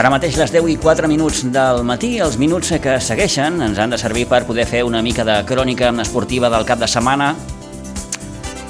[0.00, 3.90] Ara mateix les 10 i 4 minuts del matí, els minuts que segueixen ens han
[3.92, 7.34] de servir per poder fer una mica de crònica esportiva del cap de setmana,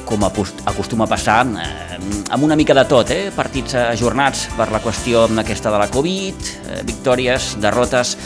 [0.09, 2.01] com acostuma a passar, eh,
[2.35, 3.31] amb una mica de tot, eh?
[3.31, 6.35] partits ajornats per la qüestió aquesta de la Covid,
[6.67, 8.17] eh, victòries, derrotes...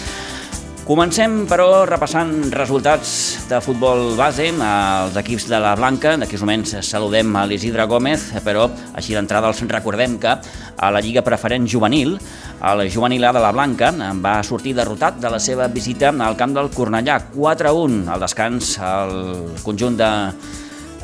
[0.85, 6.15] Comencem, però, repassant resultats de futbol base als equips de la Blanca.
[6.17, 8.67] D'aquí uns moments saludem a l'Isidre Gómez, però
[8.97, 12.17] així d'entrada els recordem que a la Lliga Preferent Juvenil
[12.65, 16.55] el juvenil A de la Blanca va sortir derrotat de la seva visita al camp
[16.57, 19.15] del Cornellà, 4-1 al descans el
[19.63, 20.11] conjunt de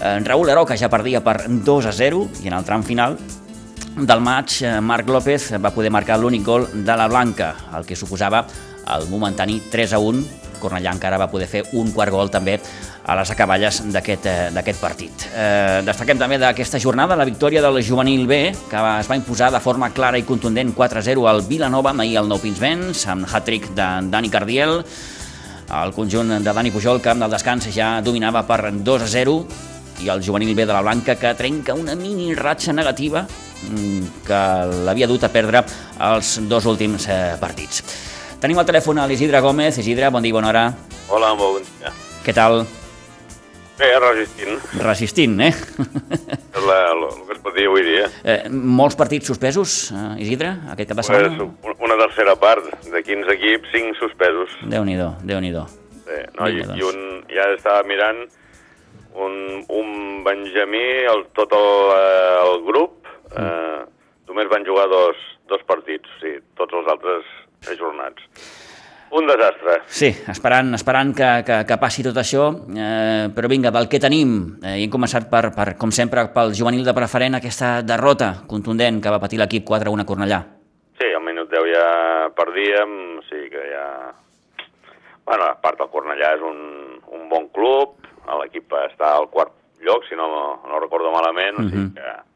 [0.00, 3.18] eh, Raúl Heró, que ja perdia per 2-0 i en el tram final
[3.96, 8.46] del maig Marc López va poder marcar l'únic gol de la Blanca, el que suposava
[8.96, 12.58] el momentani 3-1 Cornellà encara va poder fer un quart gol també
[13.06, 15.26] a les acaballes d'aquest eh, partit.
[15.34, 19.60] Eh, destaquem també d'aquesta jornada la victòria del juvenil B, que es va imposar de
[19.60, 24.30] forma clara i contundent 4-0 al Vilanova, ahir al Nou Pinsbens, amb hat-trick de Dani
[24.30, 24.82] Cardiel.
[25.70, 29.36] El conjunt de Dani Pujol, camp del descans, ja dominava per 2-0
[30.02, 34.40] i el juvenil B de la Blanca que trenca una mini ratxa negativa mm, que
[34.86, 35.64] l'havia dut a perdre
[36.10, 37.84] els dos últims eh, partits.
[38.40, 39.76] Tenim al telèfon a l'Isidre Gómez.
[39.82, 40.62] Isidre, bon dia, bona hora.
[41.12, 41.90] Hola, bon dia.
[42.24, 42.62] Què tal?
[43.76, 44.62] Bé, resistint.
[44.80, 45.50] Resistint, eh?
[46.56, 48.06] És la, el, el que es pot dir avui dia.
[48.24, 51.48] Eh, molts partits suspesos, eh, Isidre, aquest cap de setmana?
[51.60, 54.56] Pues, una tercera part, de 15 equips, 5 suspesos.
[54.72, 55.68] Déu-n'hi-do, déu nhi déu
[56.06, 58.22] Sí, no, i, i un, ja estava mirant
[59.20, 59.36] un,
[59.68, 59.92] un
[60.24, 63.44] Benjamí, el, tot el, eh, el grup, mm.
[63.44, 65.20] eh, només van jugar dos,
[65.52, 67.36] dos partits, o sigui, tots els altres
[67.68, 68.22] ajornats.
[69.10, 69.80] Un desastre.
[69.90, 72.44] Sí, esperant, esperant que, que, que passi tot això,
[72.78, 76.54] eh, però vinga, del que tenim, eh, i hem començat per, per, com sempre, pel
[76.54, 80.40] juvenil de preferent, aquesta derrota contundent que va patir l'equip 4-1 a Cornellà.
[81.00, 81.86] Sí, al minut 10 ja
[82.38, 82.94] perdíem,
[83.26, 83.86] sí que ja...
[85.26, 86.60] Bueno, a part el Cornellà és un,
[87.10, 87.98] un bon club,
[88.44, 90.30] l'equip està al quart lloc, si no,
[90.70, 91.66] no recordo malament, uh -huh.
[91.66, 91.94] o sigui mhm.
[91.94, 92.29] que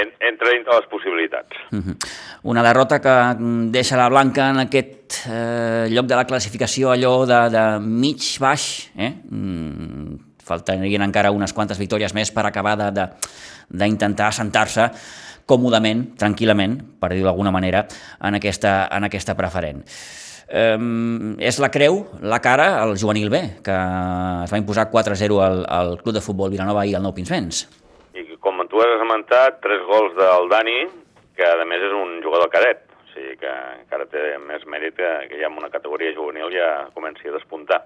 [0.00, 1.56] en, entra dintre les possibilitats.
[1.72, 1.96] Uh -huh.
[2.42, 3.14] Una derrota que
[3.70, 8.90] deixa la Blanca en aquest eh, lloc de la classificació allò de, de mig baix,
[8.96, 9.12] eh?
[9.30, 12.76] Mm, faltarien encara unes quantes victòries més per acabar
[13.68, 14.90] d'intentar assentar-se
[15.46, 17.86] còmodament, tranquil·lament, per dir-ho d'alguna manera,
[18.20, 19.82] en aquesta, en aquesta preferent.
[20.48, 23.72] Um, és la creu, la cara, al juvenil B, que
[24.44, 27.66] es va imposar 4-0 al, al Club de Futbol Vilanova i al Nou Pinsbens
[28.70, 30.78] tu has esmentat tres gols del Dani,
[31.36, 35.10] que a més és un jugador cadet, o sigui que encara té més mèrit que,
[35.30, 37.82] que ja en una categoria juvenil ja comenci a despuntar.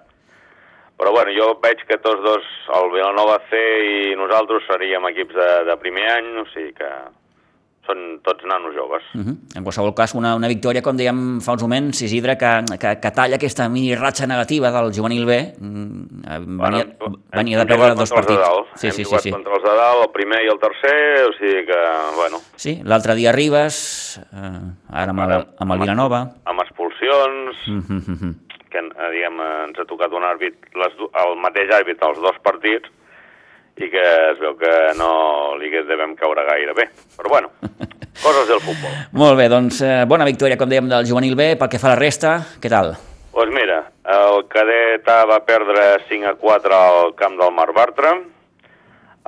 [0.97, 5.49] Però bueno, jo veig que tots dos, el Vilanova C i nosaltres seríem equips de,
[5.69, 6.89] de primer any, o sigui que
[7.87, 9.03] són tots nanos joves.
[9.13, 9.35] Uh -huh.
[9.57, 13.11] En qualsevol cas, una, una victòria, com dèiem fa uns moments, Isidre, que, que, que
[13.11, 15.53] talla aquesta mini ratxa negativa del juvenil B.
[15.59, 18.41] Mm, eh, venia, bueno, venia de perdre dos partits.
[18.75, 19.31] Sí, hem sí, sí, sí.
[19.31, 21.81] contra els de dalt, el primer i el tercer, o sigui que,
[22.15, 22.37] bueno...
[22.55, 26.19] Sí, l'altre dia Ribes, eh, ara amb el, amb el Vilanova.
[26.45, 28.33] Amb expulsions, uh -huh.
[28.69, 30.93] que eh, diguem, ens ha tocat un àrbit, les,
[31.25, 32.89] el mateix àrbit als dos partits,
[33.81, 36.89] i que es veu que no li devem caure gaire bé.
[37.17, 37.49] Però bueno,
[38.25, 38.93] coses del futbol.
[39.17, 41.55] Molt bé, doncs eh, bona victòria, com dèiem, del juvenil B.
[41.57, 42.93] Pel que fa a la resta, què tal?
[42.93, 43.79] Doncs pues mira,
[44.13, 48.11] el cadet A va perdre 5 a 4 al camp del Mar Bartra,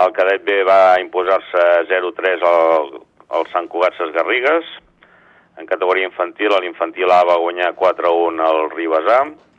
[0.06, 2.92] el cadet B va imposar-se 0-3 al,
[3.34, 4.68] al Sant Cugat Ses Garrigues,
[5.58, 9.55] en categoria infantil, l'infantil A va guanyar 4-1 al Ribasà, a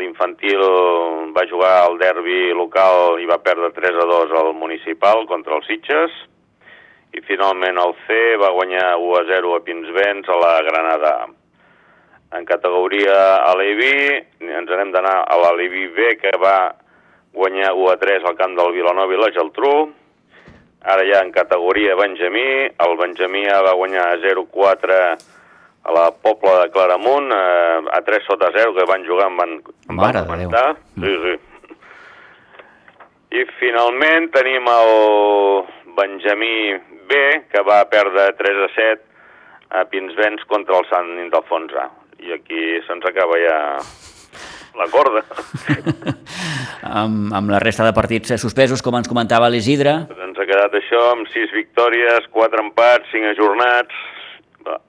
[0.00, 0.62] l'infantil
[1.36, 5.68] va jugar al derbi local i va perdre 3 a 2 al municipal contra els
[5.68, 6.14] Sitges.
[7.14, 11.12] I finalment el C va guanyar 1 a 0 a Pinsbens a la Granada.
[12.34, 13.92] En categoria a l'Evi
[14.40, 16.72] ens anem d'anar a la l'Evi B que va
[17.36, 19.76] guanyar 1 a 3 al camp del Vilanova i la Geltrú.
[20.84, 25.33] Ara ja en categoria Benjamí, el Benjamí va guanyar 0-4
[25.84, 29.58] a la Pobla de Claramunt, eh, a 3 sota 0, que van jugar, em van,
[29.88, 30.76] em van comentar.
[30.96, 31.34] Sí, sí.
[33.34, 34.94] I finalment tenim el
[35.96, 36.72] Benjamí
[37.08, 37.20] B,
[37.50, 39.02] que va perdre 3 a 7
[39.74, 41.90] a Pinsbens contra el Sant Ildefons A.
[42.24, 43.56] i aquí se'ns acaba ja
[44.78, 45.20] la corda.
[47.02, 49.94] amb, amb la resta de partits suspesos, com ens comentava l'Isidre.
[50.14, 53.98] Ens ha quedat això amb sis victòries, quatre empats, cinc ajornats,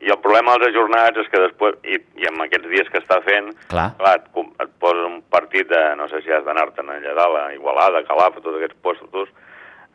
[0.04, 3.19] i el problema dels ajornats és que després, i, i amb aquests dies que està
[3.25, 4.30] fent, clar, clar et,
[4.63, 8.39] et posa un partit de, no sé si has d'anar-te'n allà dalt, a Igualada, Calaf,
[8.42, 9.31] tots aquests postos,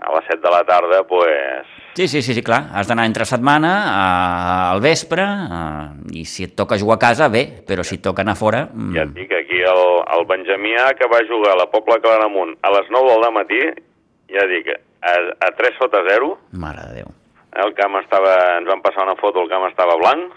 [0.01, 1.67] a les 7 de la tarda, pues...
[1.95, 4.05] Sí, sí, sí, sí clar, has d'anar entre setmana, a,
[4.73, 5.61] al vespre, a,
[6.17, 8.65] i si et toca jugar a casa, bé, però si et toca anar fora...
[8.73, 8.95] Mm...
[8.97, 9.85] Ja et dic, aquí el,
[10.17, 13.63] el Benjamià, que va jugar a la Pobla Claramunt a les 9 del matí,
[14.33, 14.73] ja dic,
[15.05, 15.17] a,
[15.49, 16.33] a 3 sota 0...
[16.65, 17.13] Mare de Déu.
[17.59, 18.35] El camp estava...
[18.59, 20.35] Ens van passar una foto, el camp estava blanc.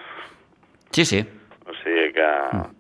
[0.94, 1.21] Sí, sí.
[1.68, 2.30] O sigui que...
[2.54, 2.71] Mm.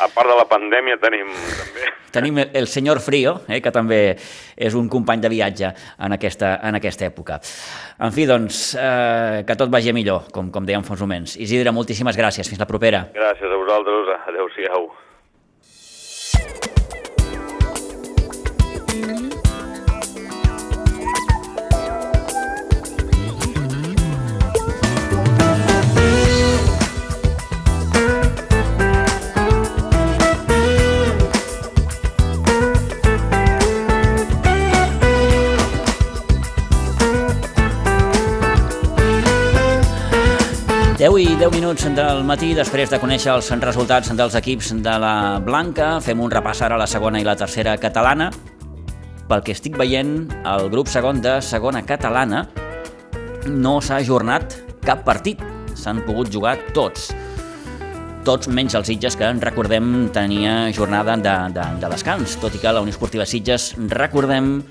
[0.00, 1.88] A part de la pandèmia tenim també...
[2.14, 4.14] Tenim el senyor Frío, eh, que també
[4.54, 5.72] és un company de viatge
[6.06, 7.40] en aquesta, en aquesta època.
[8.06, 11.34] En fi, doncs, eh, que tot vagi millor, com, com dèiem fa uns moments.
[11.42, 12.48] Isidre, moltíssimes gràcies.
[12.48, 13.08] Fins la propera.
[13.18, 14.14] Gràcies a vosaltres.
[14.30, 14.92] Adéu-siau.
[41.44, 46.22] 10 minuts del matí, després de conèixer els resultats dels equips de la Blanca, fem
[46.24, 48.30] un repàs ara a la segona i la tercera catalana.
[49.28, 52.46] Pel que estic veient, el grup segon de segona catalana
[53.44, 54.56] no s'ha ajornat
[54.88, 55.42] cap partit.
[55.76, 57.10] S'han pogut jugar tots.
[58.24, 62.72] Tots menys els Sitges, que recordem tenia jornada de, de, de descans, tot i que
[62.72, 64.62] la Unió Esportiva Sitges, recordem,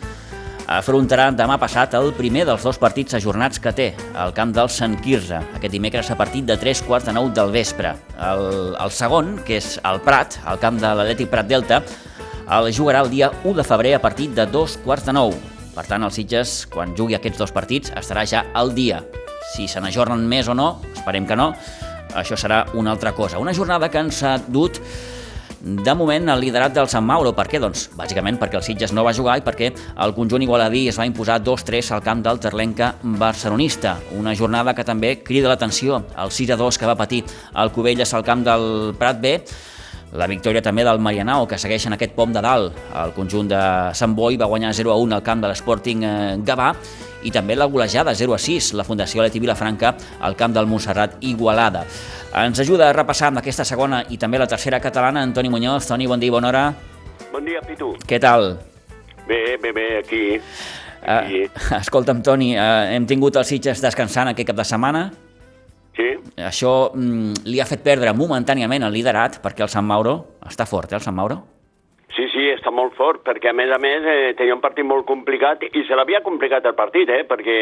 [0.71, 4.95] afrontarà demà passat el primer dels dos partits ajornats que té, al camp del Sant
[5.03, 7.93] Quirze, aquest dimecres a partir de 3 quarts de 9 del vespre.
[8.19, 11.81] El, el segon, que és el Prat, al camp de l'Atlètic Prat Delta,
[12.57, 15.39] el jugarà el dia 1 de febrer a partir de 2 quarts de 9.
[15.73, 19.01] Per tant, el Sitges, quan jugui aquests dos partits, estarà ja al dia.
[19.53, 21.51] Si se n'ajornen més o no, esperem que no,
[22.13, 23.39] això serà una altra cosa.
[23.41, 24.79] Una jornada que ens ha dut
[25.63, 27.31] de moment el liderat del Sant Mauro.
[27.35, 27.59] Per què?
[27.63, 29.71] Doncs bàsicament perquè el Sitges no va jugar i perquè
[30.03, 33.95] el conjunt igualadí es va imposar 2-3 al camp del Terlenca barcelonista.
[34.19, 37.23] Una jornada que també crida l'atenció al 6-2 que va patir
[37.55, 39.37] el Cubelles al camp del Prat B
[40.13, 42.77] la victòria també del Marianao, que segueix en aquest pom de dalt.
[43.01, 43.61] El conjunt de
[43.97, 46.13] Sant Boi va guanyar 0-1 al camp de l'Sporting eh,
[46.45, 46.69] Gavà
[47.23, 51.85] i també la golejada 0-6, la Fundació Leti Vilafranca al camp del Montserrat Igualada.
[52.43, 55.87] Ens ajuda a repassar amb aquesta segona i també la tercera catalana, Antoni Muñoz.
[55.89, 56.63] Toni, bon dia, bona hora.
[57.31, 57.95] Bon dia, Pitu.
[58.05, 58.57] Què tal?
[59.27, 60.23] Bé, bé, bé, aquí.
[61.01, 61.43] aquí.
[61.47, 65.07] Uh, escolta'm, Toni, uh, hem tingut els Sitges descansant aquest cap de setmana.
[65.97, 66.09] Sí.
[66.41, 70.15] Això mm, li ha fet perdre momentàniament el liderat, perquè el Sant Mauro
[70.47, 71.41] està fort, eh, el Sant Mauro?
[72.13, 75.05] Sí, sí, està molt fort, perquè a més a més eh, tenia un partit molt
[75.09, 77.57] complicat i se l'havia complicat el partit, eh, perquè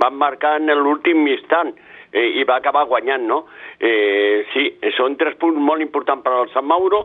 [0.00, 1.72] van marcar en l'últim instant
[2.16, 3.42] eh, i va acabar guanyant, no?
[3.78, 4.64] Eh, sí,
[4.96, 7.02] són tres punts molt importants per al Sant Mauro,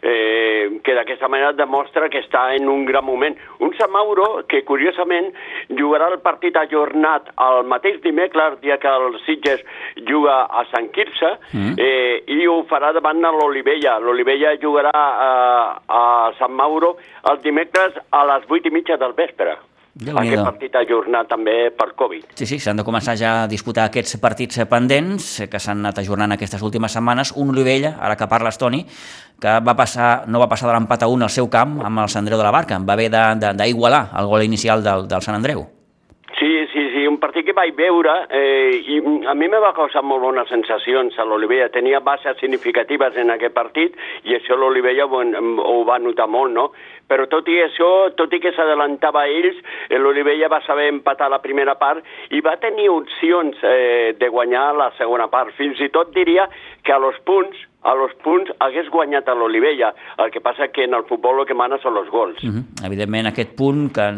[0.00, 3.36] eh, que d'aquesta manera demostra que està en un gran moment.
[3.60, 5.28] Un Sant Mauro que, curiosament,
[5.76, 9.60] jugarà el partit ajornat el mateix dimecres, dia que el Sitges
[10.08, 11.76] juga a Sant Quirze, mm.
[11.78, 13.98] eh, i ho farà davant de l'Olivella.
[14.00, 15.30] L'Olivella jugarà a,
[15.84, 16.02] a
[16.40, 16.96] Sant Mauro
[17.30, 19.58] el dimecres a les vuit i mitja del vespre.
[19.94, 22.32] Aquest partit ajornat també per Covid.
[22.34, 26.34] Sí, sí, s'han de començar ja a disputar aquests partits pendents que s'han anat ajornant
[26.34, 27.30] aquestes últimes setmanes.
[27.38, 28.82] Un Olivella, ara que parles, Toni,
[29.38, 32.10] que va passar, no va passar de l'empat a un al seu camp amb el
[32.10, 33.06] Sant Andreu de la Barca, va haver
[33.54, 35.62] d'igualar el gol inicial del, del Sant Andreu.
[36.40, 40.04] Sí, sí, sí, un partit que vaig veure eh, i a mi me va causar
[40.06, 41.68] molt bones sensacions a l'Olivella.
[41.74, 46.70] Tenia bases significatives en aquest partit i això l'Olivella ho, ho va notar molt, no?
[47.08, 49.58] però tot i això, tot i que s'adelantava a ells,
[49.90, 52.00] eh, l'Olivella va saber empatar la primera part
[52.32, 55.52] i va tenir opcions eh, de guanyar la segona part.
[55.58, 56.48] Fins i tot diria
[56.82, 59.92] que a los punts a los punts hagués guanyat a l'Olivella.
[60.18, 62.42] El que passa que en el futbol el que mana són els gols.
[62.42, 62.50] Mhm.
[62.56, 62.86] -huh.
[62.86, 64.10] Evidentment, aquest punt que,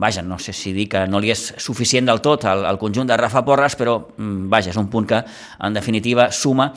[0.00, 3.06] vaja, no sé si dir que no li és suficient del tot al, al conjunt
[3.06, 5.22] de Rafa Porres, però, mm, vaja, és un punt que,
[5.60, 6.72] en definitiva, suma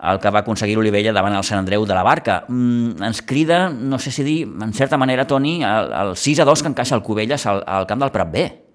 [0.00, 2.44] el que va aconseguir l'Olivella davant el Sant Andreu de la Barca.
[2.48, 6.44] Mm, ens crida, no sé si dir, en certa manera, Toni, el, el 6 a
[6.44, 8.67] 2 que encaixa el Cubelles al, al camp del Prat B.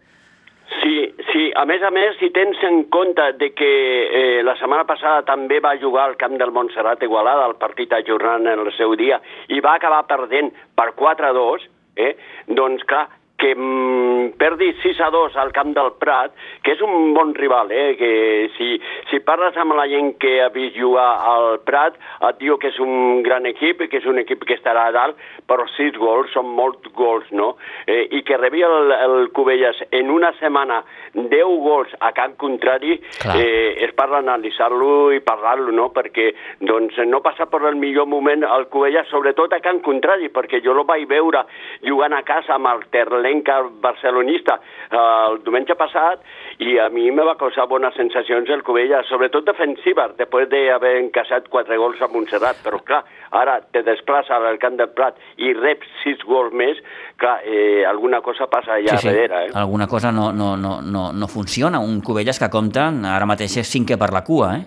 [1.54, 5.60] A més a més, si tens en compte de que eh, la setmana passada també
[5.62, 9.20] va jugar al camp del Montserrat Igualada, el partit ajornant en el seu dia,
[9.54, 11.68] i va acabar perdent per 4 a 2,
[12.02, 12.14] eh,
[12.58, 13.06] doncs clar,
[13.44, 16.32] que mm, perdi 6 a 2 al camp del Prat,
[16.64, 17.98] que és un bon rival, eh?
[18.00, 18.12] que
[18.56, 18.78] si,
[19.10, 21.98] si parles amb la gent que ha vist jugar al Prat,
[22.30, 25.20] et diu que és un gran equip, que és un equip que estarà a dalt,
[25.50, 27.58] però 6 gols són molts gols, no?
[27.84, 30.80] Eh, I que rebi el, el Cubelles en una setmana
[31.14, 33.36] 10 gols a camp contrari, Clar.
[33.42, 35.90] eh, és per analitzar-lo i parlar-lo, no?
[35.92, 36.30] Perquè
[36.64, 40.72] doncs, no passa per el millor moment el Cubelles, sobretot a camp contrari, perquè jo
[40.78, 41.44] el vaig veure
[41.84, 42.88] jugant a casa amb el
[43.34, 44.60] Terlenca barcelonista
[44.92, 46.22] eh, el diumenge passat
[46.60, 51.50] i a mi me va causar bones sensacions el Cubelles, sobretot defensives, després d'haver encaixat
[51.50, 55.90] quatre gols a Montserrat, però clar, ara te desplaça al camp del Prat i reps
[56.04, 56.78] sis gols més,
[57.18, 59.10] clar, eh, alguna cosa passa allà sí, sí.
[59.10, 59.48] darrere.
[59.48, 59.52] Eh?
[59.56, 61.80] Alguna cosa no, no, no, no, no funciona.
[61.80, 64.66] Un Cubelles que compta ara mateix és cinquè per la cua, eh?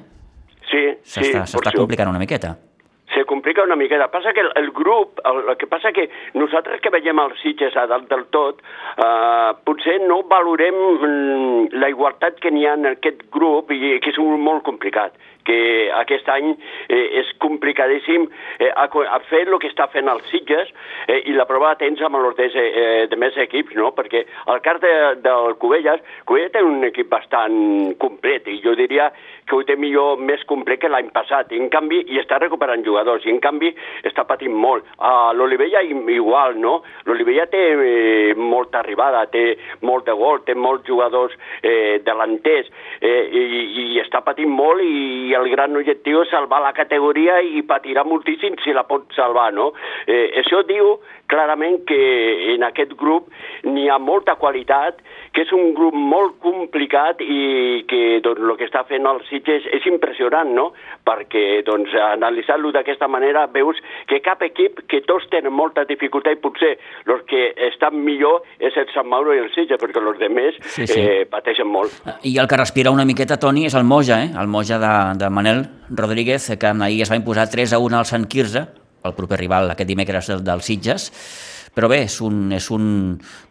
[0.66, 1.30] Sí, sí.
[1.30, 2.56] S'està complicant una miqueta
[3.16, 4.10] se complica una miqueta.
[4.10, 7.76] Passa que el, el grup, el, el que passa que nosaltres que veiem els Sitges
[7.80, 12.92] a dalt del tot, eh, potser no valorem mm, la igualtat que n'hi ha en
[12.92, 15.16] aquest grup i que és molt complicat
[15.46, 15.58] que
[16.02, 18.26] aquest any eh, és complicadíssim
[18.58, 20.72] eh, a, a fer el que està fent els Sitges
[21.06, 23.92] eh, i la prova tens amb els de, eh, de més equips, no?
[23.96, 24.92] perquè el cas de,
[25.24, 29.10] del Cubelles, Cubelles té un equip bastant complet i jo diria
[29.46, 32.82] que ho té millor més complet que l'any passat, i en canvi i està recuperant
[32.84, 33.70] jugadors, i en canvi
[34.06, 34.86] està patint molt.
[34.98, 36.80] A l'Olivella igual, no?
[37.06, 39.44] L'Olivella té eh, molta arribada, té
[39.86, 43.62] molt de gol, té molts jugadors eh, delanters, eh, i,
[43.94, 48.56] i està patint molt i el gran objectiu és salvar la categoria i patirà moltíssim
[48.64, 49.72] si la pot salvar, no?
[50.06, 53.30] Eh, això diu clarament que en aquest grup
[53.66, 55.00] n'hi ha molta qualitat,
[55.34, 59.66] que és un grup molt complicat i que doncs, el que està fent el Sitges
[59.76, 60.70] és impressionant, no?
[61.06, 66.42] Perquè doncs, analitzant-lo d'aquesta manera veus que cap equip, que tots tenen molta dificultat i
[66.42, 66.72] potser
[67.06, 70.86] els que estan millor és el Sant Mauro i el Sitges, perquè els altres sí,
[70.86, 71.00] sí.
[71.00, 71.92] eh, pateixen molt.
[72.22, 74.30] I el que respira una miqueta, Toni, és el Moja, eh?
[74.40, 78.06] el Moja de, de Manel Rodríguez, que ahir es va imposar 3 a 1 al
[78.06, 78.66] Sant Quirze,
[79.04, 81.10] el proper rival aquest dimecres del, del Sitges,
[81.76, 82.86] però bé, és un, és un,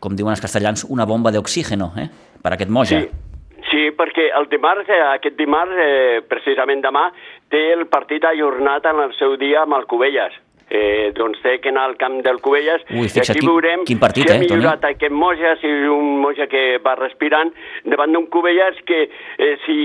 [0.01, 2.08] com diuen els castellans, una bomba d'oxígeno eh?
[2.41, 3.03] per aquest Moja.
[3.03, 3.62] Sí.
[3.70, 7.10] sí, perquè el dimarts, eh, aquest dimarts, eh, precisament demà,
[7.53, 11.69] té el partit ajornat en el seu dia amb el Cubelles eh, doncs té que
[11.69, 14.43] anar al camp del Cubelles Ui, i aquí quin, veurem quin partit, si ha eh,
[14.43, 14.95] millorat Toni?
[14.95, 17.51] aquest Moja, si és un Moja que va respirant
[17.86, 19.77] davant d'un Cubelles que eh, si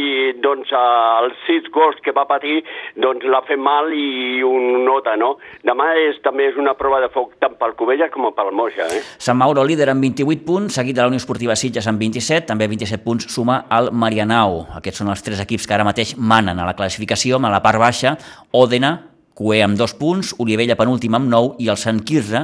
[0.42, 2.60] doncs els sis gols que va patir
[2.96, 5.34] doncs l'ha fet mal i un nota, no?
[5.66, 9.02] Demà és, també és una prova de foc tant pel Cubelles com pel Moja, eh?
[9.18, 12.68] Sant Mauro líder amb 28 punts, seguit de la Unió Esportiva Sitges amb 27, també
[12.70, 14.64] 27 punts suma el Marianao.
[14.80, 17.80] Aquests són els tres equips que ara mateix manen a la classificació, a la part
[17.80, 18.16] baixa,
[18.56, 19.09] Òdena,
[19.40, 22.42] Cué amb dos punts, Olivella penúltim amb 9 i el Sant Quirze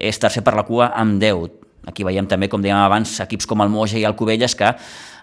[0.00, 1.50] és tercer per la cua amb 10.
[1.90, 4.70] Aquí veiem també, com dèiem abans, equips com el Moja i el Cubelles que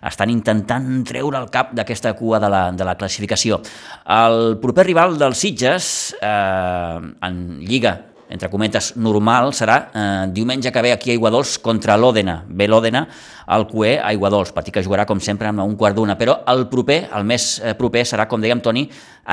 [0.05, 3.57] estan intentant treure el cap d'aquesta cua de la, de la classificació.
[4.05, 5.87] El proper rival dels Sitges
[6.21, 7.95] eh, en Lliga
[8.29, 12.39] entre cometes, normal, serà eh, diumenge que ve aquí a Iguadols contra l'Òdena.
[12.49, 13.05] Ve l'Òdena
[13.53, 16.65] al Cué a Iguadols, partit que jugarà com sempre amb un quart d'una, però el
[16.69, 18.87] proper, el més eh, proper serà, com dèiem Toni,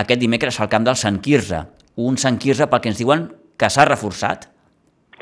[0.04, 1.64] aquest dimecres al camp del Sant Quirze.
[1.96, 4.48] Un Sant Quirze pel que ens diuen que s'ha reforçat.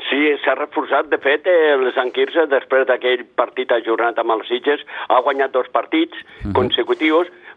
[0.09, 1.07] Sí, s'ha reforçat.
[1.11, 5.69] De fet, el Sant Quirze, després d'aquell partit ajornat amb els Sitges, ha guanyat dos
[5.71, 6.51] partits uh mhm.
[6.51, 6.53] -huh.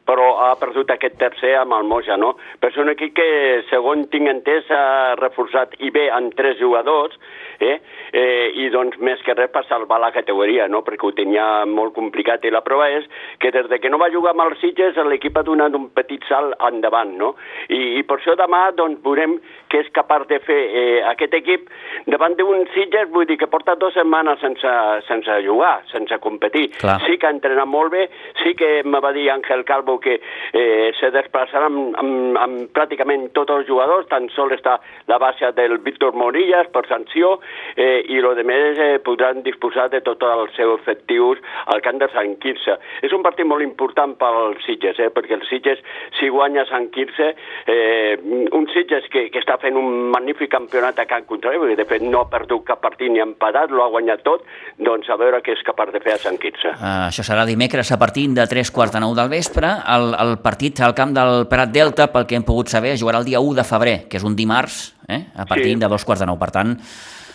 [0.08, 2.34] Però ha perdut aquest tercer amb el Moja, no?
[2.61, 3.28] Però és un equip que,
[3.70, 7.16] segons tinc entès, s'ha reforçat i bé amb tres jugadors,
[7.61, 7.78] eh?
[8.12, 8.50] eh?
[8.61, 10.82] i doncs més que res per salvar la categoria, no?
[10.87, 12.44] perquè ho tenia molt complicat.
[12.44, 13.08] I la prova és
[13.40, 16.25] que des de que no va jugar amb els Sitges l'equip ha donat un petit
[16.28, 17.34] salt endavant, no?
[17.68, 19.38] I, i per això demà doncs, veurem
[19.73, 21.70] què és capaç de fer eh, aquest equip
[22.11, 24.75] davant d'un Sitges, vull dir que porta dues setmanes sense,
[25.08, 26.68] sense jugar, sense competir.
[26.78, 27.00] Clar.
[27.06, 28.06] Sí que ha entrenat molt bé,
[28.42, 30.20] sí que me va dir Àngel Calvo Bilbao que
[30.52, 35.52] eh, se desplaçarà amb, amb, amb pràcticament tots els jugadors, tan sol està la baixa
[35.52, 37.40] del Víctor Morillas per sanció
[37.76, 42.08] eh, i els altres eh, podran disposar de tots els seus efectius al camp de
[42.12, 42.78] Sant Quirze.
[43.02, 45.82] És un partit molt important pel Sitges, eh, perquè el Sitges,
[46.18, 47.34] si guanya Sant Quirze,
[47.66, 48.18] eh,
[48.52, 52.04] un Sitges que, que està fent un magnífic campionat a Can Contrari, perquè de fet
[52.04, 54.44] no ha perdut cap partit ni ha empatat, l'ha guanyat tot,
[54.78, 56.74] doncs a veure què és capaç de fer a Sant Quirze.
[56.74, 60.37] Uh, això serà dimecres a partir de 3 quarts de 9 del vespre el, el
[60.45, 63.59] partit al camp del Prat Delta, pel que hem pogut saber, jugarà el dia 1
[63.61, 65.26] de febrer, que és un dimarts, eh?
[65.35, 65.81] a partir sí.
[65.83, 66.41] de dos quarts de nou.
[66.41, 66.76] Per tant,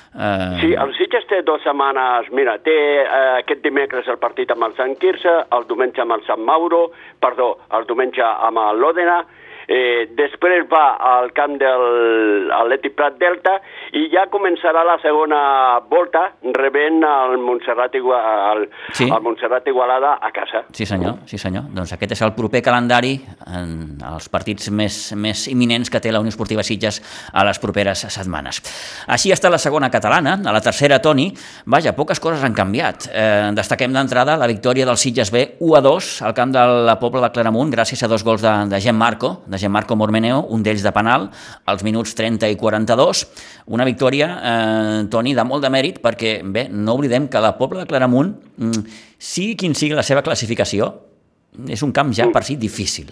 [0.10, 0.58] Eh...
[0.62, 4.74] Sí, el Sitges té dues setmanes, mira, té eh, aquest dimecres el partit amb el
[4.77, 6.88] Sant Quirze, el diumenge amb el Sant Mauro,
[7.22, 9.20] perdó, el diumenge amb l'Òdena,
[9.69, 13.59] eh, després va al camp del Atlètic Prat Delta
[13.93, 15.39] i ja començarà la segona
[15.89, 18.19] volta rebent el Montserrat, Igua,
[18.53, 18.65] el,
[18.97, 19.05] Sí.
[19.05, 20.63] el Montserrat Igualada a casa.
[20.73, 21.69] Sí senyor, sí senyor.
[21.75, 23.13] Doncs aquest és el proper calendari
[23.47, 27.01] en els partits més, més imminents que té la Unió Esportiva Sitges
[27.33, 28.61] a les properes setmanes.
[29.07, 31.29] Així està la segona catalana, a la tercera, Toni,
[31.69, 33.09] vaja, poques coses han canviat.
[33.13, 36.97] Eh, destaquem d'entrada la victòria del Sitges B 1 a 2 al camp de la
[36.99, 40.83] Pobla de Claramunt gràcies a dos gols de, de Gianmarco, de Gianmarco Mormeneo, un d'ells
[40.85, 41.29] de penal,
[41.65, 43.25] als minuts 30 i 42.
[43.67, 47.83] Una victòria, eh, Toni, de molt de mèrit perquè, bé, no oblidem que la Pobla
[47.83, 50.93] de Claramunt, mm, sigui quin sigui la seva classificació,
[51.67, 53.11] és un camp ja per si difícil.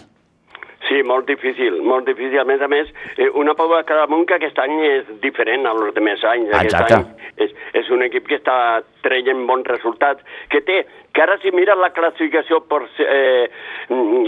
[0.88, 2.40] Sí, molt difícil, molt difícil.
[2.40, 2.88] A més a més,
[3.18, 6.54] eh, una Pobla de Claramunt que aquest any és diferent als altres anys.
[6.54, 6.94] Aquest Exacte.
[6.94, 7.27] any
[7.88, 11.94] és, un equip que està traient bons resultats, que té, que ara si mires la
[11.96, 13.48] classificació, per, eh,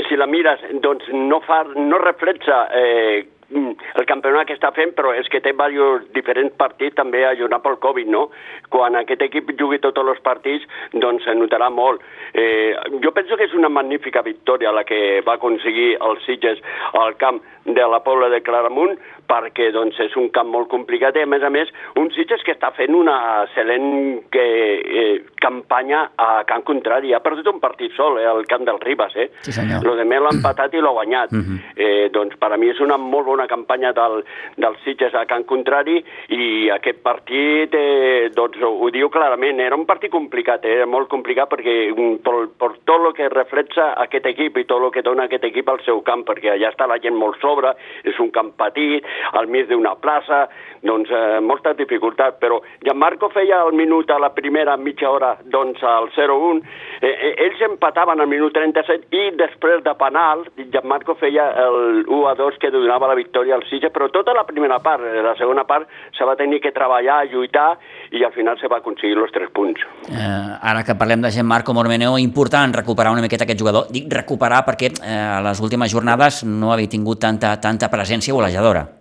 [0.08, 5.12] si la mires, doncs no, fa, no reflexa eh, el campionat que està fent, però
[5.18, 8.28] és que té diversos diferents partits també ajunat pel Covid, no?
[8.70, 12.04] Quan aquest equip jugui tots els partits, doncs se notarà molt.
[12.34, 16.62] Eh, jo penso que és una magnífica victòria la que va aconseguir el Sitges
[16.94, 17.42] al camp
[17.73, 18.97] de la Pobla de Claramunt,
[19.29, 21.69] perquè doncs, és un camp molt complicat i, a més a més,
[22.01, 24.45] un Sitges que està fent una excel·lent que,
[24.79, 27.13] eh, campanya a camp contrari.
[27.13, 29.29] Ha perdut un partit sol, eh, al camp del Ribas, eh?
[29.41, 29.83] Sí, senyor.
[29.85, 31.29] Lo de Mel l'ha empatat i l'ha guanyat.
[31.75, 34.23] eh, doncs per a mi és una molt bona campanya del,
[34.57, 39.85] del Sitges a camp contrari i aquest partit, eh, doncs ho diu clarament, era un
[39.85, 44.57] partit complicat, eh, molt complicat perquè mm, per, per tot el que reflexa aquest equip
[44.57, 47.15] i tot el que dona aquest equip al seu camp, perquè allà està la gent
[47.15, 47.59] molt sobre,
[48.04, 50.48] és un camp petit, al mig d'una plaça,
[50.86, 55.84] doncs eh, moltes dificultats, però Gianmarco feia el minut a la primera mitja hora, doncs
[55.84, 56.62] al 0-1,
[57.01, 62.60] eh, eh, ells empataven al minut 37 i després de penal, Gianmarco feia el 1-2
[62.62, 65.89] que donava la victòria al Sitges, però tota la primera part, eh, la segona part
[66.18, 67.74] se va tenir que treballar, lluitar
[68.12, 69.84] i al final se va aconseguir els tres punts.
[70.10, 73.89] Eh, ara que parlem de Gianmarco Mormeneo, important recuperar una miqueta aquest jugador.
[73.94, 78.99] Dic recuperar perquè eh, a les últimes jornades no havia tingut tanta, tanta presència golejadora.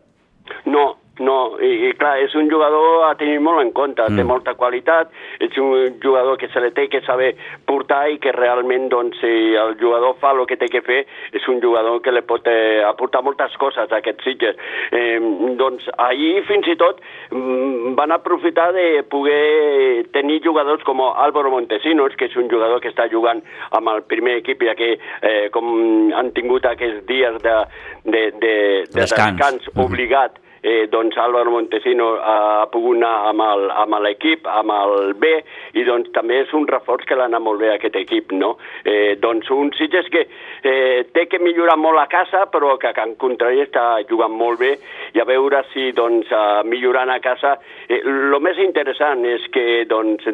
[1.29, 4.17] No, i, i clar, és un jugador a tenir molt en compte, mm.
[4.17, 5.13] té molta qualitat,
[5.45, 7.35] és un jugador que se li té que saber
[7.69, 11.03] portar i que realment, doncs, si el jugador fa el que té que fer,
[11.37, 14.59] és un jugador que li pot eh, aportar moltes coses a aquests Sitges.
[14.95, 15.19] Eh,
[15.61, 17.01] doncs ahir fins i tot
[17.31, 22.93] mm, van aprofitar de poder tenir jugadors com Álvaro Montesinos, que és un jugador que
[22.93, 23.43] està jugant
[23.77, 27.57] amb el primer equip, ja que eh, com han tingut aquests dies de,
[28.05, 28.55] de, de,
[28.89, 29.39] de Descans.
[29.39, 29.85] descans Mhm.
[29.85, 35.45] obligat, eh, doncs Álvaro Montesino ha pogut anar amb el- amb l'equip, amb el B,
[35.75, 38.57] i doncs també és un reforç que l'ha anat molt bé aquest equip, no?
[38.85, 40.27] Eh, doncs un Sitges que
[40.63, 44.59] eh, té que millorar molt a casa, però que a Can Contrari està jugant molt
[44.59, 44.79] bé,
[45.15, 47.59] i a veure si doncs eh, millorant a casa...
[47.89, 50.25] Eh, lo més interessant és que doncs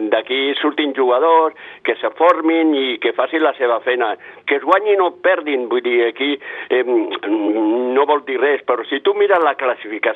[0.60, 5.10] surtin jugadors, que se formin i que facin la seva feina, que es guanyin o
[5.22, 6.34] perdin, vull dir, aquí
[6.70, 10.13] eh, no vol dir res, però si tu mires la classificació,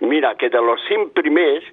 [0.00, 1.64] mira que de los cinc primers,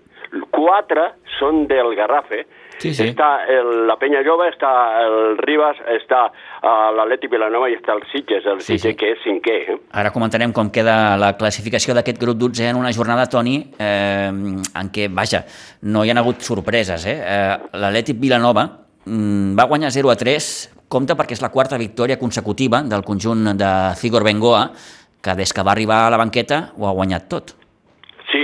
[0.52, 2.46] quatre són del Garrafe,
[2.82, 3.04] Sí, sí.
[3.12, 4.70] està el, la Penya Jove, està
[5.04, 8.98] el Ribas, està uh, l'Atleti Vilanova i està el Sitges, el Sí, Sitges sí.
[8.98, 9.58] que és cinquè.
[9.70, 9.76] Eh?
[10.02, 14.90] Ara comentarem com queda la classificació d'aquest grup 12 en una jornada, Toni, eh, en
[14.90, 15.44] què, vaja,
[15.84, 17.06] no hi ha hagut sorpreses.
[17.06, 17.20] Eh?
[17.22, 18.66] Eh, L'Atlètic Vilanova
[19.06, 20.50] mm, va guanyar 0 a 3,
[20.90, 24.72] compta perquè és la quarta victòria consecutiva del conjunt de Cigor Bengoa,
[25.24, 27.56] que des que va arribar a la banqueta ho ha guanyat tot.
[28.32, 28.44] Sí,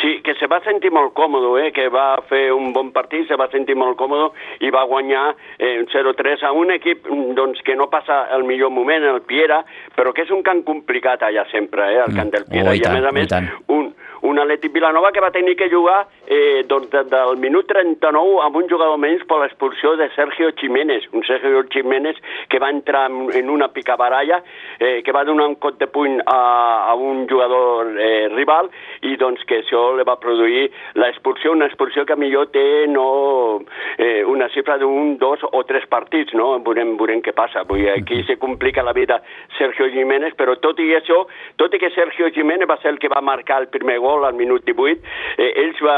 [0.00, 1.72] sí, que se va sentir molt còmode, eh?
[1.72, 4.30] que va fer un bon partit, se va sentir molt còmode
[4.64, 5.24] i va guanyar
[5.58, 9.62] eh, 0-3 a un equip mm, doncs, que no passa el millor moment, el Piera,
[9.96, 12.02] però que és un camp complicat allà sempre, eh?
[12.06, 12.72] el camp del Piera.
[12.72, 13.50] Oh, i I, a tant, més a oh, més, tant.
[13.74, 13.83] un,
[14.24, 18.56] un Atlètic Vilanova que va tenir que jugar eh, doncs, de, del minut 39 amb
[18.56, 22.16] un jugador menys per l'expulsió de Sergio Jiménez, un Sergio Jiménez
[22.48, 24.40] que va entrar en, en una picabaralla,
[24.78, 26.38] eh, que va donar un cot de puny a,
[26.88, 28.70] a un jugador eh, rival
[29.04, 33.60] i doncs que això li va produir l'expulsió, una expulsió que millor té no,
[33.98, 36.54] eh, una xifra d'un, dos o tres partits, no?
[36.64, 37.66] Veurem, veurem què passa.
[37.68, 39.20] Vull dir, aquí se complica la vida
[39.58, 41.26] Sergio Jiménez, però tot i això,
[41.60, 44.36] tot i que Sergio Jiménez va ser el que va marcar el primer gol al
[44.38, 45.02] minut 18,
[45.38, 45.96] eh, ells va,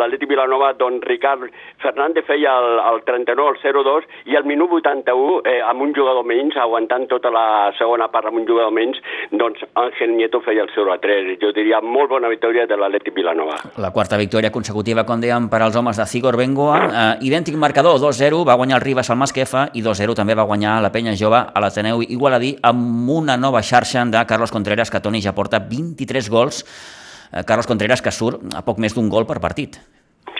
[0.00, 1.50] l'Atleti Vilanova, don Ricard
[1.82, 6.24] Fernández feia el, el 39, el 0-2, i al minut 81, eh, amb un jugador
[6.24, 7.46] menys, aguantant tota la
[7.78, 9.00] segona part amb un jugador menys,
[9.32, 11.36] doncs Ángel Nieto feia el 0-3.
[11.42, 13.58] Jo diria molt bona victòria de l'Atlètic Vilanova.
[13.82, 16.78] La quarta victòria consecutiva, com dèiem, per als homes de Cigor Bengoa.
[16.86, 20.78] Eh, idèntic marcador, 2-0, va guanyar el Ribas al Masquefa i 2-0 també va guanyar
[20.82, 25.20] la Penya Jove a l'Ateneu Igualadí amb una nova xarxa de Carlos Contreras, que Toni
[25.20, 26.64] ja porta 23 gols.
[27.32, 29.78] Eh, Carlos Contreras que surt a poc més d'un gol per partit.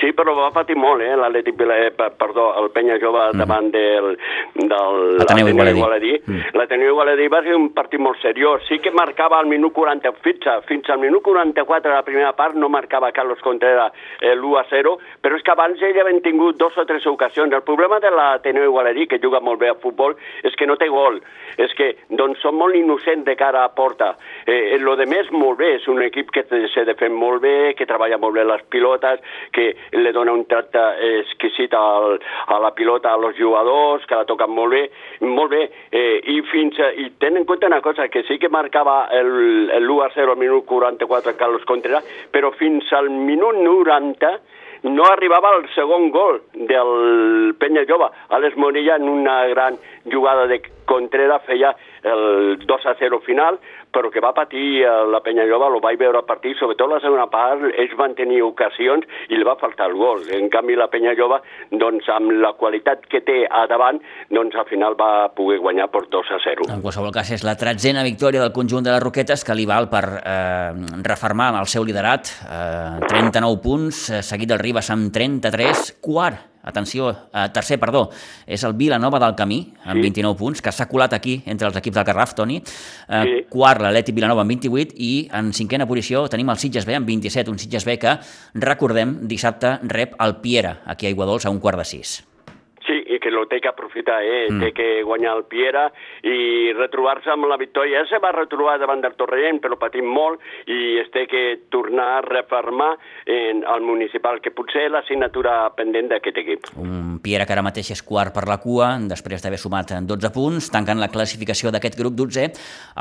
[0.01, 3.41] Sí, però va patir molt, eh, l'Atlètic eh, perdó, el Penya Jove mm.
[3.43, 4.15] davant del,
[4.57, 5.77] del l'Ateneu Igualadí.
[5.77, 6.13] Igualadí.
[6.25, 6.55] Mm.
[6.57, 8.65] L'Ateneu Igualadí va ser un partit molt seriós.
[8.69, 12.57] Sí que marcava al minut 40, fins, fins al minut 44 de la primera part
[12.57, 16.57] no marcava Carlos Contreras eh, l'1 a 0, però és que abans ell havia tingut
[16.57, 17.53] dos o tres ocasions.
[17.53, 20.89] El problema de l'Ateneu Igualadí, que juga molt bé a futbol, és que no té
[20.89, 21.21] gol.
[21.61, 24.15] És que doncs, són molt innocents de cara a porta.
[24.47, 27.75] Eh, lo de més, molt bé, és un equip que s'ha de fer molt bé,
[27.77, 29.21] que treballa molt bé les pilotes,
[29.53, 30.81] que le dona un tracte
[31.21, 34.85] exquisit al, a la pilota, a los jugadors, que la toquen molt bé,
[35.27, 38.49] molt bé, eh, i fins a, i tenen en compte una cosa, que sí que
[38.49, 43.59] marcava el, el 1 a 0 al minut 44 Carlos Contreras, però fins al minut
[43.61, 44.35] 90
[44.83, 48.09] no arribava el segon gol del Penya Jove.
[48.31, 49.77] Alex Morilla en una gran
[50.11, 51.71] jugada de Contreras feia
[52.03, 53.61] el 2 a 0 final,
[53.95, 57.27] però que va patir eh, la Penya Llova, lo vaig veure partir, sobretot la segona
[57.31, 60.25] part, ells van tenir ocasions i li va faltar el gol.
[60.35, 64.01] En canvi, la Penya Llova, doncs, amb la qualitat que té a davant,
[64.31, 66.69] doncs, al final va poder guanyar per 2 a 0.
[66.75, 69.91] En qualsevol cas, és la tretzena victòria del conjunt de les Roquetes que li val
[69.93, 72.35] per eh, reformar el seu liderat.
[72.47, 78.09] Eh, 39 punts, eh, seguit del Ribas amb 33, quart atenció, eh, tercer, perdó,
[78.47, 80.07] és el Vilanova del Camí, amb sí.
[80.09, 82.61] 29 punts, que s'ha colat aquí entre els equips del Garraf, Toni.
[82.61, 83.45] Eh, sí.
[83.51, 87.51] Quart, l'Atlètic Vilanova amb 28, i en cinquena posició tenim el Sitges B amb 27,
[87.51, 88.19] un Sitges B que,
[88.55, 92.21] recordem, dissabte rep el Piera, aquí a Iguadols, a un quart de sis
[93.21, 94.49] que lo té que aprofitar, eh?
[94.51, 94.61] Mm.
[94.61, 95.87] té que guanyar el Piera
[96.27, 98.01] i retrobar-se amb la victòria.
[98.01, 102.09] Ja se va retrobar davant del Torrellent, però patint molt, i es té que tornar
[102.17, 102.93] a refermar
[103.27, 106.71] en el municipal, que potser és la signatura pendent d'aquest equip.
[106.81, 110.71] Un Piera que ara mateix és quart per la cua, després d'haver sumat 12 punts,
[110.73, 112.49] tancant la classificació d'aquest grup 12,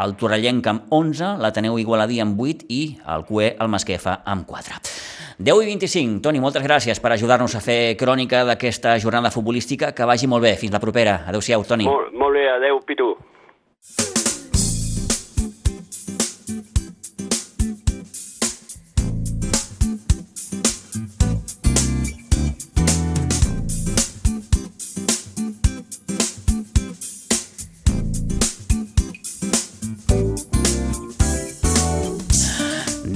[0.04, 2.84] el Torrellenc amb 11, l'Ateneu Igualadí amb 8 i
[3.16, 5.19] el CUE, el Masquefa, amb 4.
[5.40, 6.20] 10 i 25.
[6.20, 9.94] Toni, moltes gràcies per ajudar-nos a fer crònica d'aquesta jornada futbolística.
[9.96, 10.58] Que vagi molt bé.
[10.60, 11.22] Fins la propera.
[11.32, 11.88] Adéu-siau, Toni.
[11.88, 12.44] Molt, molt bé.
[12.52, 13.14] Adéu, Pitu.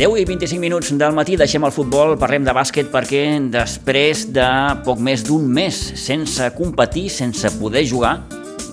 [0.03, 3.21] 10 i 25 minuts del matí deixem el futbol, parlem de bàsquet perquè
[3.53, 4.47] després de
[4.83, 8.17] poc més d'un mes sense competir, sense poder jugar,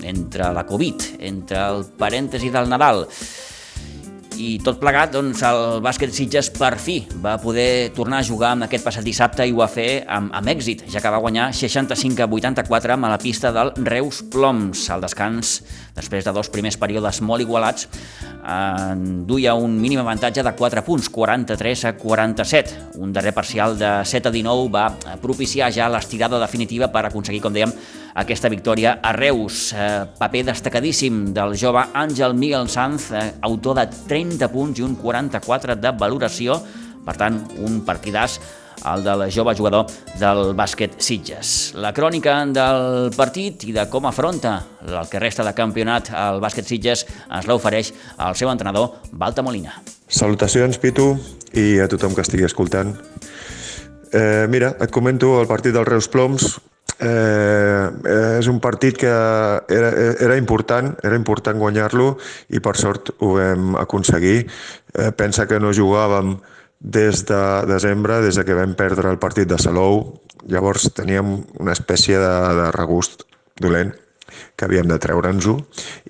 [0.03, 3.05] entre la Covid, entre el parèntesi del Nadal,
[4.41, 8.65] i tot plegat, doncs, el bàsquet Sitges per fi va poder tornar a jugar amb
[8.65, 12.25] aquest passat dissabte i ho va fer amb, amb èxit, ja que va guanyar 65
[12.25, 14.87] a 84 amb la pista del Reus Ploms.
[14.91, 15.59] Al descans,
[15.95, 18.93] després de dos primers períodes molt igualats, eh,
[19.27, 22.77] duia un mínim avantatge de 4 punts, 43 a 47.
[22.97, 27.53] Un darrer parcial de 7 a 19 va propiciar ja l'estirada definitiva per aconseguir, com
[27.53, 27.73] dèiem,
[28.15, 29.73] aquesta victòria a Reus.
[29.73, 34.95] Eh, paper destacadíssim del jove Àngel Miguel Sanz, eh, autor de 30 punts i un
[34.95, 36.61] 44 de valoració.
[37.05, 38.39] Per tant, un partidàs
[38.85, 39.89] el del jove jugador
[40.19, 41.73] del bàsquet Sitges.
[41.75, 46.67] La crònica del partit i de com afronta el que resta de campionat al bàsquet
[46.67, 49.77] Sitges ens l'ofereix el seu entrenador, Balta Molina.
[50.07, 51.13] Salutacions, Pitu,
[51.53, 52.95] i a tothom que estigui escoltant.
[54.11, 56.59] Eh, mira, et comento el partit dels Reus Ploms,
[57.01, 57.85] Eh,
[58.37, 59.89] és un partit que era,
[60.21, 62.11] era important, era important guanyar-lo
[62.53, 64.43] i per sort ho vam aconseguir.
[64.93, 66.35] Eh, pensa que no jugàvem
[66.81, 70.21] des de desembre, des de que vam perdre el partit de Salou.
[70.49, 73.27] Llavors teníem una espècie de, de regust
[73.61, 73.93] dolent
[74.55, 75.57] que havíem de treure'ns-ho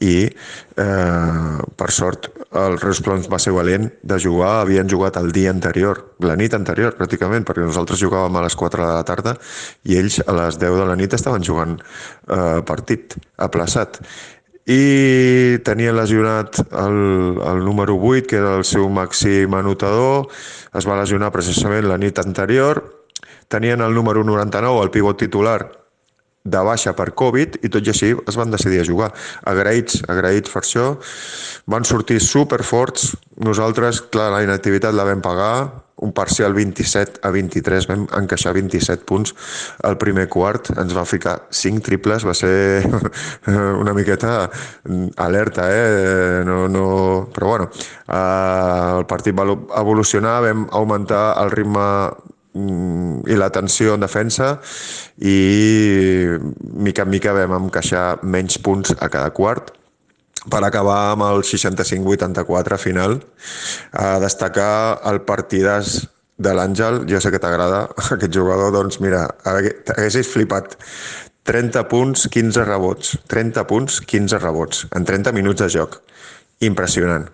[0.05, 2.29] i eh, per sort
[2.61, 6.53] el Reus Plons va ser valent de jugar, havien jugat el dia anterior, la nit
[6.57, 9.35] anterior pràcticament, perquè nosaltres jugàvem a les 4 de la tarda
[9.87, 14.01] i ells a les 10 de la nit estaven jugant eh, partit aplaçat
[14.69, 16.97] i tenia lesionat el,
[17.41, 20.29] el número 8, que era el seu màxim anotador,
[20.77, 22.83] es va lesionar precisament la nit anterior,
[23.49, 25.80] tenien el número 99, el pivot titular,
[26.43, 29.11] de baixa per Covid i tot i així es van decidir a jugar.
[29.49, 30.87] Agraïts, agraïts per això.
[31.69, 33.11] Van sortir super forts.
[33.41, 35.55] Nosaltres, clar, la inactivitat la vam pagar.
[36.01, 39.35] un parcial 27 a 23, vam encaixar 27 punts
[39.85, 42.81] al primer quart, ens va ficar 5 triples, va ser
[43.83, 44.49] una miqueta
[45.21, 46.41] alerta, eh?
[46.43, 47.29] No, no...
[47.29, 47.69] però bueno,
[48.07, 49.45] eh, el partit va
[49.77, 51.85] evolucionar, vam augmentar el ritme
[52.53, 54.57] i la tensió en defensa
[55.17, 55.35] i
[56.59, 59.71] mica en mica vam encaixar menys punts a cada quart
[60.49, 63.19] per acabar amb el 65-84 final,
[63.93, 65.99] a destacar el partidàs
[66.41, 67.83] de l'Àngel, jo sé que t'agrada
[68.15, 70.79] aquest jugador, doncs mira, haguessis flipat.
[71.45, 73.13] 30 punts, 15 rebots.
[73.29, 76.01] 30 punts, 15 rebots, en 30 minuts de joc.
[76.61, 77.29] Impressionant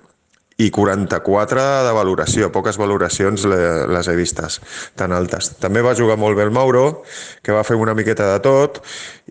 [0.58, 4.58] i 44 de valoració, poques valoracions les he vistes
[4.98, 5.52] tan altes.
[5.62, 7.04] També va jugar molt bé el Mauro,
[7.46, 8.82] que va fer una miqueta de tot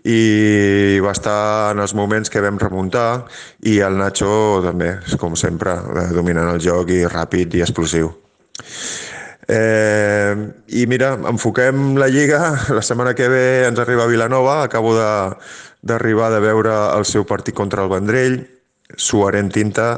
[0.07, 3.25] i va estar en els moments que vam remuntar
[3.67, 5.75] i el Nacho també, com sempre,
[6.15, 8.13] dominant el joc i ràpid i explosiu.
[9.47, 10.31] Eh,
[10.79, 16.31] I mira, enfoquem la Lliga, la setmana que ve ens arriba a Vilanova, acabo d'arribar
[16.31, 18.45] de, de veure el seu partit contra el Vendrell,
[18.95, 19.89] suaré en tinta,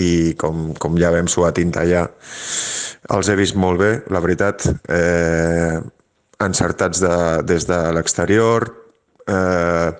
[0.00, 2.04] i com, com ja vam suar tinta ja,
[3.14, 5.80] els he vist molt bé, la veritat, eh,
[6.44, 8.66] encertats de, des de l'exterior,
[9.28, 9.90] eh,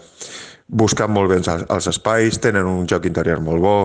[0.68, 3.76] buscant molt bé els, els espais, tenen un joc interior molt bo,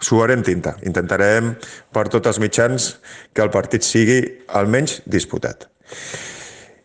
[0.00, 1.54] suarem tinta, intentarem
[1.94, 2.90] per tots els mitjans
[3.34, 4.20] que el partit sigui
[4.54, 5.68] almenys disputat.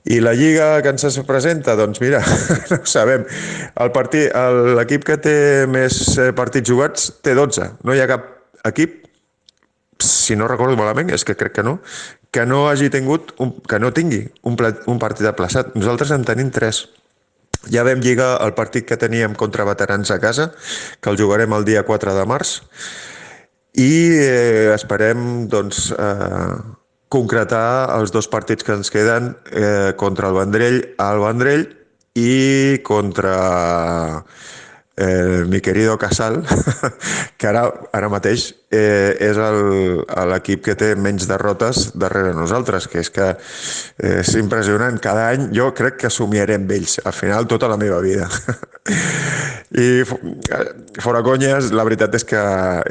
[0.04, 2.20] I la Lliga que ens presenta, doncs mira,
[2.72, 3.24] no ho sabem.
[4.76, 5.36] L'equip que té
[5.72, 7.70] més eh, partits jugats té 12.
[7.88, 8.33] No hi ha cap
[8.68, 9.02] equip,
[10.04, 11.78] si no recordo malament, és que crec que no,
[12.34, 14.58] que no hagi tingut, un, que no tingui un,
[14.90, 15.76] un partit aplaçat.
[15.78, 16.88] Nosaltres en tenim tres.
[17.72, 20.52] Ja vam lligar el partit que teníem contra veterans a casa,
[21.00, 22.58] que el jugarem el dia 4 de març,
[23.80, 26.58] i eh, esperem doncs, eh,
[27.14, 31.68] concretar els dos partits que ens queden eh, contra el Vendrell al Vendrell
[32.18, 34.24] i contra
[34.98, 36.44] eh, mi querido Casal,
[37.38, 39.38] que ara, ara mateix eh, és
[40.30, 45.00] l'equip que té menys derrotes darrere nosaltres, que és que eh, és impressionant.
[45.02, 48.30] Cada any jo crec que somiaré amb ells, al final tota la meva vida.
[49.84, 50.04] I
[51.02, 52.42] fora conyes, la veritat és que,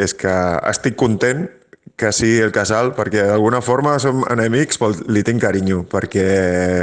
[0.03, 0.39] és que
[0.73, 1.47] estic content
[2.03, 6.25] que sigui el Casal, perquè d'alguna forma som enemics, però li tinc carinyo, perquè,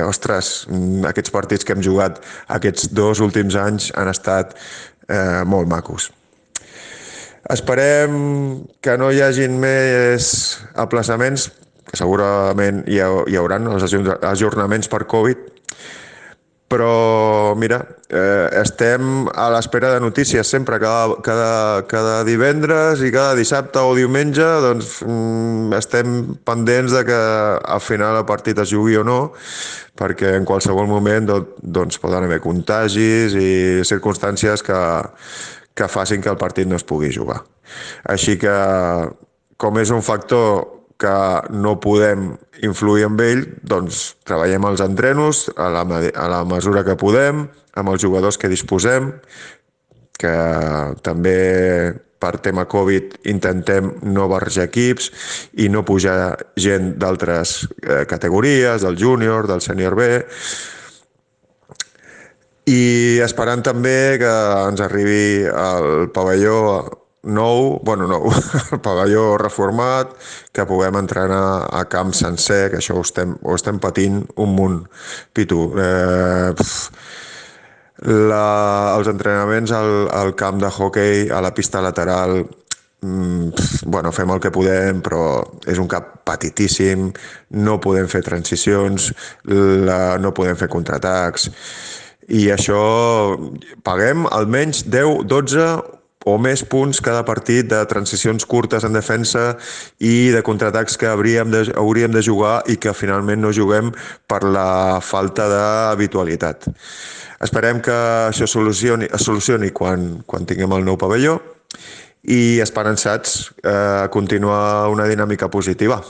[0.06, 0.68] ostres,
[1.10, 2.22] aquests partits que hem jugat
[2.56, 4.56] aquests dos últims anys han estat
[5.10, 6.12] eh, molt macos.
[7.50, 8.14] Esperem
[8.84, 11.50] que no hi hagin més aplaçaments,
[11.90, 13.86] que segurament hi, ha, hi haurà els
[14.30, 15.48] ajornaments per Covid,
[16.70, 17.80] però mira,
[18.14, 21.52] eh, estem a l'espera de notícies sempre, cada, cada,
[21.90, 27.20] cada divendres i cada dissabte o diumenge doncs, mm, estem pendents de que
[27.58, 29.20] al final el partit es jugui o no,
[29.98, 33.52] perquè en qualsevol moment doncs, poden haver contagis i
[33.84, 34.82] circumstàncies que,
[35.74, 37.42] que facin que el partit no es pugui jugar.
[38.06, 38.54] Així que,
[39.58, 41.16] com és un factor que
[41.56, 42.34] no podem
[42.66, 47.46] influir amb ell, doncs treballem els entrenos a la, a la mesura que podem,
[47.80, 49.14] amb els jugadors que disposem,
[50.20, 50.36] que
[51.06, 51.40] també
[52.20, 55.08] per tema Covid intentem no barrejar equips
[55.64, 60.10] i no pujar gent d'altres eh, categories, del júnior, del sènior B,
[62.70, 64.34] i esperant també que
[64.68, 66.60] ens arribi al pavelló
[67.24, 68.30] nou, bueno, nou,
[68.74, 70.14] el pavelló reformat,
[70.54, 74.80] que puguem entrenar a camp sencer, que això ho estem, ho estem patint un munt,
[75.34, 75.66] Pitu.
[75.80, 76.54] Eh,
[78.08, 82.46] la, els entrenaments al, al camp de hockey, a la pista lateral,
[83.02, 87.10] mm, pf, bueno, fem el que podem, però és un cap petitíssim,
[87.60, 89.12] no podem fer transicions,
[89.44, 91.50] la, no podem fer contraatacs,
[92.30, 92.80] i això
[93.84, 99.54] paguem almenys 10, 12 o més punts cada partit de transicions curtes en defensa
[100.04, 103.94] i de contraatacs que hauríem de, hauríem de jugar i que finalment no juguem
[104.28, 106.68] per la falta d'habitualitat.
[107.40, 107.96] Esperem que
[108.28, 111.38] això solucioni, es solucioni quan, quan tinguem el nou pavelló
[112.28, 116.02] i esperançats eh, continuar una dinàmica positiva.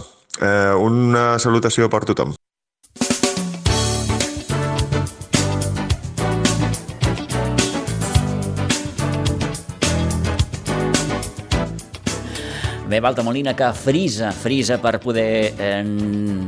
[0.41, 2.33] Eh, una salutació per tothom.
[12.89, 15.83] Bé, Balta Molina, que frisa, frisa per poder eh,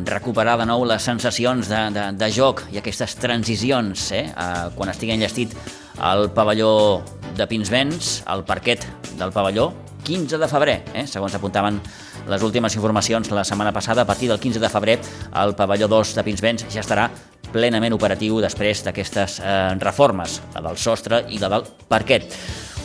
[0.09, 4.89] recuperar de nou les sensacions de, de, de joc i aquestes transicions, eh, eh, quan
[4.89, 5.53] estigui enllestit
[6.01, 7.03] al pavelló
[7.37, 8.87] de Pinsbens, al parquet
[9.19, 9.67] del pavelló,
[10.01, 11.77] 15 de febrer, eh, segons apuntaven
[12.25, 14.97] les últimes informacions la setmana passada, a partir del 15 de febrer,
[15.43, 17.05] el pavelló 2 de Pinsbens ja estarà
[17.53, 22.33] plenament operatiu després d'aquestes eh, reformes, la del sostre i la del parquet.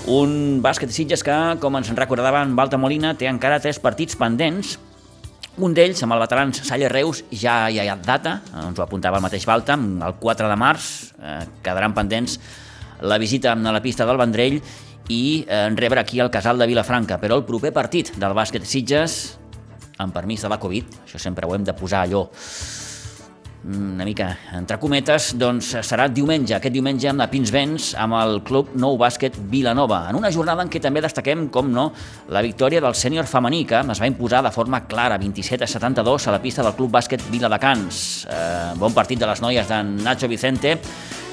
[0.07, 3.81] Un bàsquet de Sitges que, com ens en recordava en Balta Molina, té encara tres
[3.83, 4.77] partits pendents,
[5.59, 9.25] un d'ells, amb el veterans Salle Reus, ja, hi ha data, ens ho apuntava el
[9.25, 10.87] mateix Balta, el 4 de març,
[11.19, 12.39] eh, quedaran pendents
[13.03, 14.61] la visita a la pista del Vendrell
[15.11, 17.19] i eh, rebre aquí al casal de Vilafranca.
[17.19, 19.39] Però el proper partit del bàsquet Sitges,
[19.99, 22.29] amb permís de la Covid, això sempre ho hem de posar allò
[23.67, 28.75] una mica entre cometes, doncs serà diumenge, aquest diumenge amb la Pinsbens amb el Club
[28.79, 31.89] Nou Bàsquet Vilanova, en una jornada en què també destaquem, com no,
[32.31, 36.29] la victòria del sènior femení que es va imposar de forma clara, 27 a 72
[36.29, 38.01] a la pista del Club Bàsquet Viladecans.
[38.31, 40.79] Eh, bon partit de les noies de Nacho Vicente,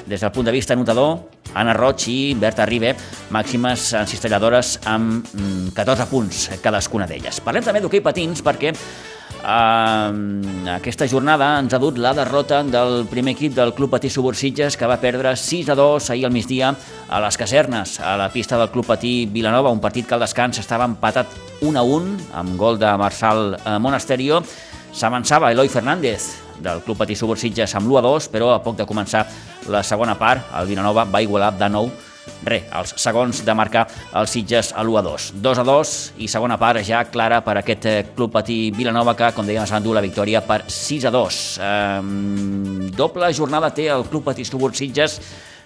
[0.08, 1.20] des del punt de vista notador,
[1.54, 2.96] Anna Roig i Berta Ribe,
[3.32, 5.28] màximes encistelladores amb
[5.76, 7.44] 14 mm, punts cadascuna d'elles.
[7.46, 8.74] Parlem també d'hoquei patins perquè
[9.44, 14.78] Uh, aquesta jornada ens ha dut la derrota del primer equip del Club Patí Subursitges
[14.80, 16.70] que va perdre 6 a 2 ahir al migdia
[17.10, 20.62] a les casernes, a la pista del Club Patí Vilanova, un partit que al descans
[20.64, 24.40] estava empatat 1 a 1 amb gol de Marçal eh, Monasterio.
[24.94, 26.30] S'avançava Eloi Fernández
[26.64, 29.26] del Club Patí Subursitges amb l'1 a 2, però a poc de començar
[29.68, 31.92] la segona part, el Vilanova va igualar de nou
[32.44, 33.86] Re, els segons de marcar
[34.20, 35.30] els Sitges a l'1 a 2.
[35.44, 39.32] 2 a 2 i segona part ja clara per aquest eh, club patí Vilanova que,
[39.36, 41.42] com dèiem, endur la victòria per 6 a 2.
[41.64, 45.20] Um, doble jornada té el club patí Estubur Sitges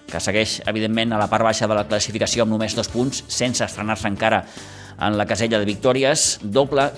[0.08, 3.64] que segueix, evidentment, a la part baixa de la classificació amb només dos punts, sense
[3.64, 4.42] estrenar-se encara
[4.98, 6.38] en la casella de victòries.
[6.42, 6.88] Doble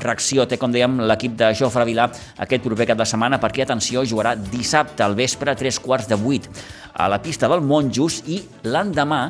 [0.00, 2.08] reacció té, com dèiem, l'equip de Jofre Vilà
[2.44, 6.18] aquest proper cap de setmana perquè, atenció, jugarà dissabte al vespre a tres quarts de
[6.18, 6.48] vuit
[6.94, 9.22] a la pista del Monjos i l'endemà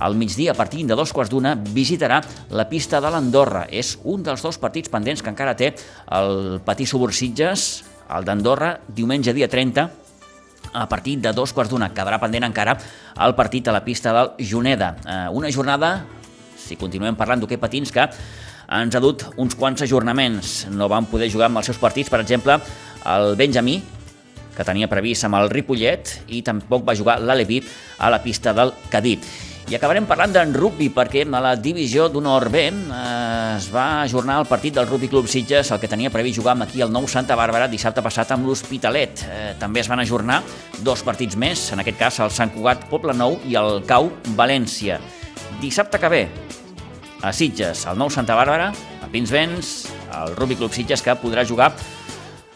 [0.00, 2.22] al migdia, a partir de dos quarts d'una, visitarà
[2.56, 3.66] la pista de l'Andorra.
[3.68, 5.74] És un dels dos partits pendents que encara té
[6.16, 7.66] el Patí Subursitges,
[8.16, 9.90] el d'Andorra, diumenge dia 30,
[10.72, 11.90] a partir de dos quarts d'una.
[11.94, 12.76] Quedarà pendent encara
[13.20, 14.94] el partit a la pista del Juneda.
[15.04, 15.92] Eh, una jornada,
[16.56, 18.08] si continuem parlant d'hoquei patins, que
[18.70, 20.68] ens ha dut uns quants ajornaments.
[20.70, 22.60] No van poder jugar amb els seus partits, per exemple,
[23.10, 23.80] el Benjamí,
[24.56, 27.62] que tenia previst amb el Ripollet, i tampoc va jugar l'Alevi
[27.98, 29.16] a la pista del Cadí.
[29.70, 32.72] I acabarem parlant d'en rugby, perquè a la divisió d'honor B eh,
[33.54, 36.66] es va ajornar el partit del Rugby Club Sitges, el que tenia previst jugar amb
[36.66, 39.22] aquí el nou Santa Bàrbara dissabte passat amb l'Hospitalet.
[39.30, 40.40] Eh, també es van ajornar
[40.82, 44.98] dos partits més, en aquest cas el Sant Cugat Poble Nou i el Cau València.
[45.62, 46.24] Dissabte que ve,
[47.22, 48.70] a Sitges, el nou Santa Bàrbara,
[49.02, 51.70] a Pinsbens, el Rugby Club Sitges, que podrà jugar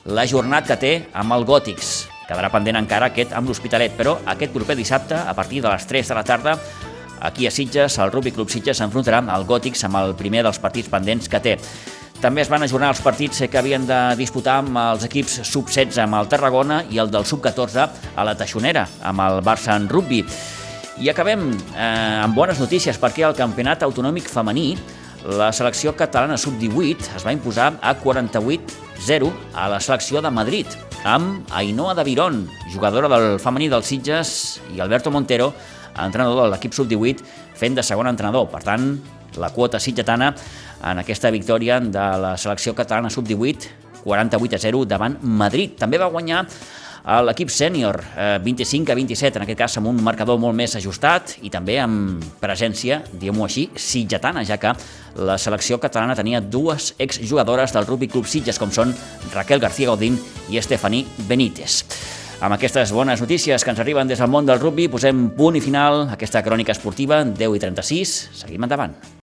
[0.04, 1.94] la jornada que té amb el Gòtics.
[2.28, 6.08] Quedarà pendent encara aquest amb l'Hospitalet, però aquest proper dissabte, a partir de les 3
[6.08, 6.56] de la tarda,
[7.20, 10.88] aquí a Sitges, el Rugby Club Sitges s'enfrontarà al Gòtics amb el primer dels partits
[10.88, 11.58] pendents que té.
[12.24, 16.16] També es van ajornar els partits que havien de disputar amb els equips sub-16 amb
[16.16, 20.22] el Tarragona i el del sub-14 a la Taixonera, amb el Barça en rugby.
[21.02, 24.76] I acabem eh, amb bones notícies perquè al campionat autonòmic femení
[25.24, 30.70] la selecció catalana sub-18 es va imposar a 48-0 a la selecció de Madrid
[31.04, 35.50] amb Ainhoa de Viron, jugadora del femení dels Sitges, i Alberto Montero,
[35.98, 37.26] entrenador de l'equip sub-18,
[37.58, 38.46] fent de segon entrenador.
[38.48, 38.86] Per tant,
[39.36, 40.30] la quota sitgetana
[40.84, 43.68] en aquesta victòria de la selecció catalana sub-18,
[44.04, 45.76] 48 a 0 davant Madrid.
[45.80, 46.44] També va guanyar
[47.04, 51.36] l'equip sènior, eh, 25 a 27, en aquest cas amb un marcador molt més ajustat
[51.42, 54.72] i també amb presència, diguem-ho així, sitgetana, ja que
[55.16, 58.94] la selecció catalana tenia dues exjugadores del Rugby Club Sitges, com són
[59.34, 61.84] Raquel García Godín i Estefany Benítez.
[62.40, 65.62] Amb aquestes bones notícies que ens arriben des del món del rugby, posem punt i
[65.64, 68.16] final a aquesta crònica esportiva, 10 i 36.
[68.42, 68.96] Seguim endavant.